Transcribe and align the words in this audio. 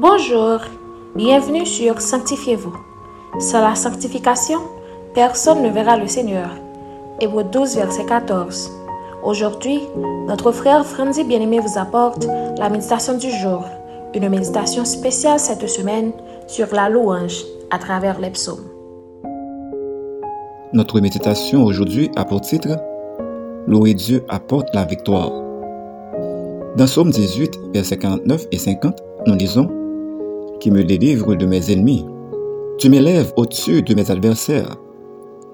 Bonjour, 0.00 0.60
bienvenue 1.14 1.66
sur 1.66 2.00
Sanctifiez-vous. 2.00 2.74
Sans 3.38 3.60
la 3.60 3.74
sanctification, 3.74 4.60
personne 5.12 5.62
ne 5.62 5.68
verra 5.68 5.98
le 5.98 6.06
Seigneur. 6.06 6.48
Hébreu 7.20 7.44
12, 7.44 7.76
verset 7.76 8.06
14. 8.06 8.70
Aujourd'hui, 9.22 9.78
notre 10.26 10.52
frère 10.52 10.86
Franzi 10.86 11.22
Bien-Aimé 11.22 11.60
vous 11.60 11.78
apporte 11.78 12.26
la 12.56 12.70
méditation 12.70 13.18
du 13.18 13.30
jour, 13.30 13.62
une 14.14 14.30
méditation 14.30 14.86
spéciale 14.86 15.38
cette 15.38 15.68
semaine 15.68 16.12
sur 16.46 16.68
la 16.72 16.88
louange 16.88 17.44
à 17.70 17.76
travers 17.76 18.18
les 18.20 18.30
psaumes. 18.30 18.70
Notre 20.72 20.98
méditation 21.00 21.62
aujourd'hui 21.62 22.10
a 22.16 22.24
pour 22.24 22.40
titre 22.40 22.70
Louer 23.66 23.92
Dieu 23.92 24.24
apporte 24.30 24.74
la 24.74 24.86
victoire. 24.86 25.30
Dans 26.78 26.86
Psaume 26.86 27.10
18, 27.10 27.74
versets 27.74 27.98
49 27.98 28.46
et 28.50 28.56
50, 28.56 28.98
nous 29.26 29.34
lisons 29.34 29.79
Qui 30.60 30.70
me 30.70 30.84
délivre 30.84 31.36
de 31.36 31.46
mes 31.46 31.72
ennemis. 31.72 32.04
Tu 32.78 32.90
m'élèves 32.90 33.32
au-dessus 33.36 33.80
de 33.80 33.94
mes 33.94 34.10
adversaires. 34.10 34.76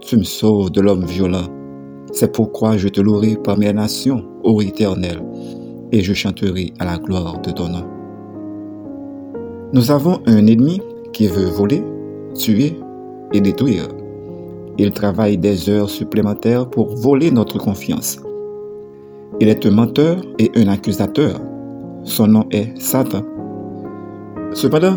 Tu 0.01 0.17
me 0.17 0.25
sauves 0.25 0.73
de 0.73 0.81
l'homme 0.81 1.05
violent. 1.05 1.47
C'est 2.13 2.33
pourquoi 2.33 2.77
je 2.77 2.89
te 2.89 3.01
louerai 3.01 3.37
parmi 3.37 3.67
les 3.67 3.73
nations, 3.73 4.25
ô 4.43 4.61
Éternel, 4.61 5.23
et 5.93 6.03
je 6.03 6.13
chanterai 6.13 6.73
à 6.81 6.85
la 6.85 6.99
gloire 6.99 7.41
de 7.41 7.53
ton 7.53 7.69
nom. 7.69 7.85
Nous 9.73 9.93
avons 9.93 10.21
un 10.27 10.45
ennemi 10.47 10.81
qui 11.13 11.29
veut 11.29 11.51
voler, 11.51 11.85
tuer 12.35 12.77
et 13.33 13.41
détruire. 13.41 13.87
Il 14.77 14.91
travaille 14.91 15.39
des 15.39 15.71
heures 15.71 15.91
supplémentaires 15.91 16.69
pour 16.69 16.97
voler 16.97 17.31
notre 17.31 17.59
confiance. 17.59 18.19
Il 19.41 19.49
est 19.49 19.65
un 19.67 19.71
menteur 19.71 20.21
et 20.41 20.51
un 20.57 20.67
accusateur. 20.67 21.41
Son 22.03 22.27
nom 22.27 22.47
est 22.51 22.77
Satan. 22.81 23.23
Cependant, 24.53 24.97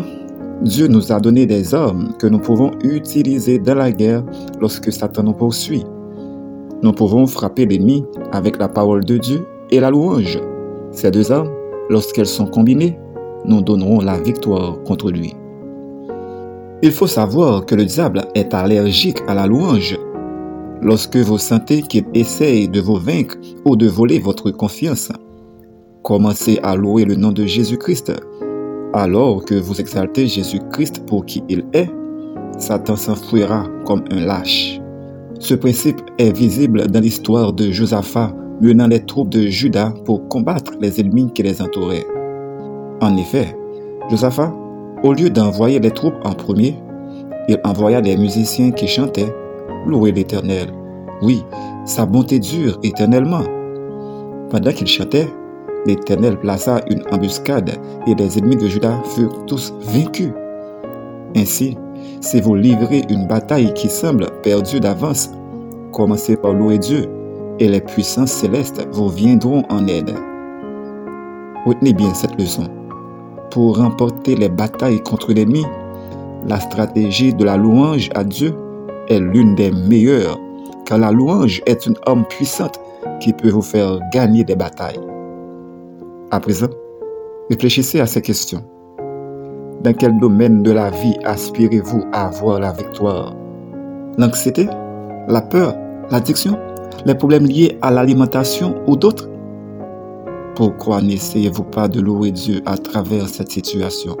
Dieu 0.62 0.88
nous 0.88 1.12
a 1.12 1.20
donné 1.20 1.46
des 1.46 1.74
armes 1.74 2.12
que 2.18 2.26
nous 2.26 2.38
pouvons 2.38 2.70
utiliser 2.82 3.58
dans 3.58 3.74
la 3.74 3.92
guerre 3.92 4.24
lorsque 4.60 4.92
Satan 4.92 5.22
nous 5.22 5.32
poursuit. 5.32 5.84
Nous 6.82 6.92
pouvons 6.92 7.26
frapper 7.26 7.66
l'ennemi 7.66 8.04
avec 8.32 8.58
la 8.58 8.68
parole 8.68 9.04
de 9.04 9.18
Dieu 9.18 9.46
et 9.70 9.80
la 9.80 9.90
louange. 9.90 10.38
Ces 10.92 11.10
deux 11.10 11.30
armes, 11.30 11.50
lorsqu'elles 11.88 12.26
sont 12.26 12.46
combinées, 12.46 12.98
nous 13.44 13.62
donnerons 13.62 14.00
la 14.00 14.20
victoire 14.20 14.82
contre 14.84 15.10
lui. 15.10 15.34
Il 16.82 16.92
faut 16.92 17.06
savoir 17.06 17.66
que 17.66 17.74
le 17.74 17.84
diable 17.84 18.24
est 18.34 18.54
allergique 18.54 19.18
à 19.28 19.34
la 19.34 19.46
louange. 19.46 19.98
Lorsque 20.82 21.16
vous 21.16 21.36
sentez 21.36 21.82
qu'il 21.82 22.04
essaye 22.14 22.68
de 22.68 22.80
vous 22.80 22.96
vaincre 22.96 23.36
ou 23.66 23.76
de 23.76 23.86
voler 23.86 24.18
votre 24.18 24.50
confiance, 24.50 25.12
commencez 26.02 26.58
à 26.62 26.74
louer 26.76 27.04
le 27.04 27.16
nom 27.16 27.32
de 27.32 27.44
Jésus-Christ. 27.44 28.12
Alors 28.92 29.44
que 29.44 29.54
vous 29.54 29.80
exaltez 29.80 30.26
Jésus-Christ 30.26 31.06
pour 31.06 31.24
qui 31.24 31.44
il 31.48 31.64
est, 31.72 31.88
Satan 32.58 32.96
s'enfuira 32.96 33.64
comme 33.86 34.02
un 34.10 34.20
lâche. 34.20 34.80
Ce 35.38 35.54
principe 35.54 36.00
est 36.18 36.36
visible 36.36 36.88
dans 36.88 37.00
l'histoire 37.00 37.52
de 37.52 37.70
Josaphat 37.70 38.34
menant 38.60 38.88
les 38.88 39.04
troupes 39.06 39.30
de 39.30 39.42
Juda 39.42 39.94
pour 40.04 40.28
combattre 40.28 40.72
les 40.80 41.00
ennemis 41.00 41.32
qui 41.32 41.42
les 41.42 41.62
entouraient. 41.62 42.06
En 43.00 43.16
effet, 43.16 43.56
Josaphat 44.10 44.52
au 45.02 45.14
lieu 45.14 45.30
d'envoyer 45.30 45.78
les 45.78 45.92
troupes 45.92 46.20
en 46.24 46.32
premier, 46.32 46.74
il 47.48 47.58
envoya 47.64 48.02
des 48.02 48.16
musiciens 48.16 48.70
qui 48.70 48.86
chantaient 48.86 49.34
Louez 49.86 50.12
l'Éternel. 50.12 50.68
Oui, 51.22 51.42
sa 51.86 52.04
bonté 52.04 52.38
dure 52.38 52.78
éternellement. 52.82 53.44
Pendant 54.50 54.72
qu'ils 54.72 54.88
chantaient, 54.88 55.28
l'Éternel 55.86 56.38
plaça 56.38 56.80
une 56.90 57.02
embuscade 57.12 57.78
et 58.06 58.14
les 58.14 58.38
ennemis 58.38 58.56
de 58.56 58.68
Judas 58.68 59.02
furent 59.14 59.44
tous 59.46 59.72
vaincus. 59.80 60.32
Ainsi, 61.36 61.76
si 62.20 62.40
vous 62.40 62.54
livrez 62.54 63.04
une 63.08 63.26
bataille 63.26 63.72
qui 63.74 63.88
semble 63.88 64.26
perdue 64.42 64.80
d'avance, 64.80 65.30
commencez 65.92 66.36
par 66.36 66.52
louer 66.52 66.78
Dieu 66.78 67.06
et 67.58 67.68
les 67.68 67.80
puissances 67.80 68.32
célestes 68.32 68.86
vous 68.92 69.08
viendront 69.08 69.64
en 69.68 69.86
aide. 69.86 70.14
Retenez 71.66 71.92
bien 71.92 72.14
cette 72.14 72.38
leçon 72.40 72.68
pour 73.50 73.78
remporter 73.78 74.36
les 74.36 74.48
batailles 74.48 75.02
contre 75.02 75.32
l'ennemi, 75.32 75.64
la 76.46 76.60
stratégie 76.60 77.34
de 77.34 77.44
la 77.44 77.56
louange 77.56 78.08
à 78.14 78.24
Dieu 78.24 78.54
est 79.08 79.18
l'une 79.18 79.54
des 79.56 79.72
meilleures, 79.72 80.38
car 80.86 80.98
la 80.98 81.10
louange 81.10 81.60
est 81.66 81.86
une 81.86 81.96
arme 82.06 82.24
puissante 82.26 82.80
qui 83.20 83.32
peut 83.32 83.50
vous 83.50 83.62
faire 83.62 83.98
gagner 84.12 84.44
des 84.44 84.56
batailles. 84.56 85.09
À 86.32 86.38
présent, 86.38 86.68
réfléchissez 87.50 87.98
à 87.98 88.06
ces 88.06 88.22
questions. 88.22 88.62
Dans 89.82 89.92
quel 89.92 90.16
domaine 90.20 90.62
de 90.62 90.70
la 90.70 90.90
vie 90.90 91.16
aspirez-vous 91.24 92.04
à 92.12 92.28
avoir 92.28 92.60
la 92.60 92.70
victoire? 92.70 93.34
L'anxiété 94.16 94.68
La 95.26 95.40
peur 95.40 95.74
L'addiction 96.12 96.56
Les 97.04 97.16
problèmes 97.16 97.46
liés 97.46 97.78
à 97.82 97.90
l'alimentation 97.90 98.76
ou 98.86 98.96
d'autres? 98.96 99.28
Pourquoi 100.54 101.02
n'essayez-vous 101.02 101.64
pas 101.64 101.88
de 101.88 102.00
louer 102.00 102.30
Dieu 102.30 102.60
à 102.64 102.78
travers 102.78 103.28
cette 103.28 103.50
situation? 103.50 104.16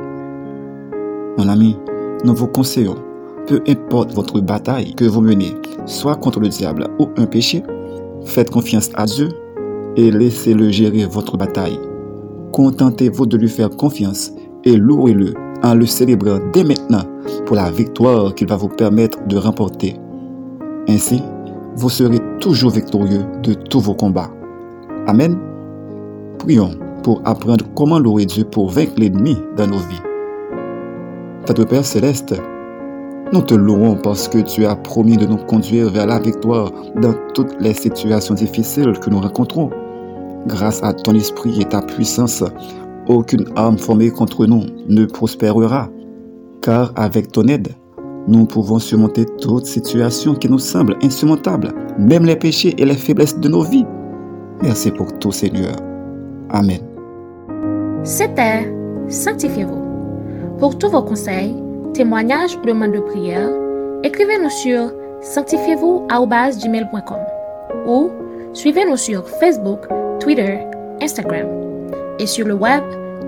Mon 1.38 1.48
ami, 1.48 1.78
nous 2.24 2.34
vous 2.34 2.48
conseillons, 2.48 2.96
peu 3.46 3.60
importe 3.68 4.12
votre 4.14 4.40
bataille 4.40 4.94
que 4.96 5.04
vous 5.04 5.20
menez, 5.20 5.54
soit 5.86 6.16
contre 6.16 6.40
le 6.40 6.48
diable 6.48 6.88
ou 6.98 7.08
un 7.18 7.26
péché, 7.26 7.62
faites 8.24 8.50
confiance 8.50 8.90
à 8.94 9.04
Dieu 9.04 9.28
et 9.94 10.10
laissez-le 10.10 10.70
gérer 10.70 11.06
votre 11.06 11.36
bataille. 11.36 11.78
Contentez-vous 12.52 13.26
de 13.26 13.36
lui 13.36 13.48
faire 13.48 13.70
confiance 13.70 14.32
et 14.64 14.76
louez-le 14.76 15.34
en 15.62 15.74
le 15.74 15.86
célébrant 15.86 16.38
dès 16.52 16.64
maintenant 16.64 17.04
pour 17.46 17.56
la 17.56 17.70
victoire 17.70 18.34
qu'il 18.34 18.48
va 18.48 18.56
vous 18.56 18.68
permettre 18.68 19.18
de 19.26 19.36
remporter. 19.36 19.96
Ainsi, 20.88 21.22
vous 21.76 21.90
serez 21.90 22.18
toujours 22.40 22.70
victorieux 22.70 23.24
de 23.42 23.54
tous 23.54 23.80
vos 23.80 23.94
combats. 23.94 24.30
Amen. 25.06 25.38
Prions 26.38 26.72
pour 27.02 27.22
apprendre 27.24 27.64
comment 27.74 27.98
louer 27.98 28.26
Dieu 28.26 28.44
pour 28.44 28.70
vaincre 28.70 28.94
l'ennemi 28.96 29.36
dans 29.56 29.66
nos 29.66 29.78
vies. 29.78 30.02
Notre 31.48 31.64
Père 31.64 31.84
céleste, 31.84 32.34
nous 33.32 33.42
te 33.42 33.54
louons 33.54 33.94
parce 33.94 34.28
que 34.28 34.38
tu 34.38 34.66
as 34.66 34.74
promis 34.74 35.16
de 35.16 35.26
nous 35.26 35.36
conduire 35.36 35.90
vers 35.90 36.06
la 36.06 36.18
victoire 36.18 36.72
dans 37.00 37.14
toutes 37.34 37.54
les 37.60 37.74
situations 37.74 38.34
difficiles 38.34 38.98
que 39.00 39.08
nous 39.08 39.20
rencontrons. 39.20 39.70
Grâce 40.46 40.82
à 40.82 40.92
ton 40.92 41.14
esprit 41.14 41.60
et 41.60 41.64
ta 41.64 41.82
puissance, 41.82 42.42
aucune 43.08 43.46
arme 43.56 43.78
formée 43.78 44.10
contre 44.10 44.46
nous 44.46 44.62
ne 44.88 45.04
prospérera, 45.04 45.88
car 46.62 46.92
avec 46.96 47.32
ton 47.32 47.46
aide, 47.48 47.68
nous 48.28 48.46
pouvons 48.46 48.78
surmonter 48.78 49.24
toute 49.40 49.66
situation 49.66 50.34
qui 50.34 50.48
nous 50.48 50.58
semble 50.58 50.96
insurmontable, 51.02 51.72
même 51.98 52.24
les 52.24 52.36
péchés 52.36 52.74
et 52.78 52.84
les 52.84 52.94
faiblesses 52.94 53.38
de 53.38 53.48
nos 53.48 53.62
vies. 53.62 53.86
Merci 54.62 54.90
pour 54.90 55.12
tout, 55.18 55.32
Seigneur. 55.32 55.74
Amen. 56.50 56.80
C'était 58.02 58.72
Sanctifiez-vous. 59.08 59.82
Pour 60.58 60.78
tous 60.78 60.88
vos 60.88 61.02
conseils, 61.02 61.54
témoignages 61.94 62.56
ou 62.56 62.66
demandes 62.66 62.92
de 62.92 63.00
prière, 63.00 63.50
écrivez-nous 64.04 64.50
sur 64.50 64.92
sanctifiez-vous@gmail.com 65.20 67.18
ou 67.86 68.10
suivez-nous 68.52 68.96
sur 68.96 69.28
Facebook, 69.28 69.80
Twitter, 70.20 70.58
Instagram 71.00 71.48
et 72.18 72.26
sur 72.26 72.46
le 72.46 72.52
web 72.54 72.82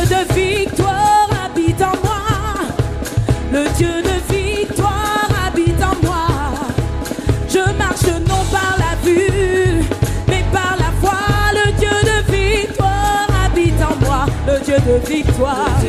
de 0.08 0.34
victoire 0.34 1.28
habite 1.44 1.82
en 1.82 1.96
moi. 2.04 2.22
Le 3.52 3.68
Dieu 3.76 4.02
de 4.02 4.34
victoire 4.34 5.28
habite 5.46 5.82
en 5.82 6.06
moi. 6.06 6.26
Je 7.48 7.72
marche 7.78 8.06
non 8.28 8.44
par 8.50 8.76
la 8.78 8.96
vue. 9.04 9.32
le 14.46 14.64
Dieu 14.64 14.76
de 14.86 15.08
victoire. 15.08 15.81